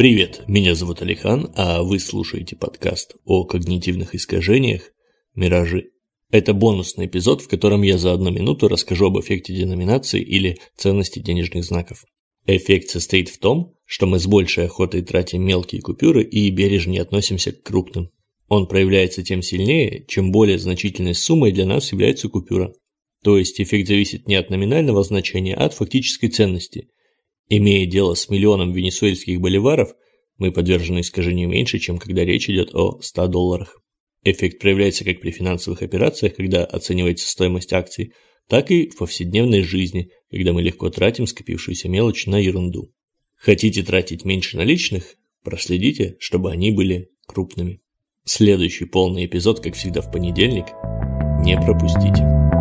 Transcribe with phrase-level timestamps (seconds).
[0.00, 4.92] Привет, меня зовут Алихан, а вы слушаете подкаст о когнитивных искажениях
[5.34, 5.90] «Миражи».
[6.30, 11.18] Это бонусный эпизод, в котором я за одну минуту расскажу об эффекте деноминации или ценности
[11.18, 12.06] денежных знаков.
[12.46, 17.52] Эффект состоит в том, что мы с большей охотой тратим мелкие купюры и бережнее относимся
[17.52, 18.08] к крупным.
[18.48, 22.72] Он проявляется тем сильнее, чем более значительной суммой для нас является купюра.
[23.22, 26.88] То есть эффект зависит не от номинального значения, а от фактической ценности–
[27.52, 29.94] Имея дело с миллионом венесуэльских боливаров,
[30.38, 33.82] мы подвержены искажению меньше, чем когда речь идет о 100 долларах.
[34.22, 38.12] Эффект проявляется как при финансовых операциях, когда оценивается стоимость акций,
[38.48, 42.92] так и в повседневной жизни, когда мы легко тратим скопившуюся мелочь на ерунду.
[43.36, 45.16] Хотите тратить меньше наличных?
[45.42, 47.80] Проследите, чтобы они были крупными.
[48.24, 50.66] Следующий полный эпизод, как всегда в понедельник,
[51.44, 52.59] не пропустите.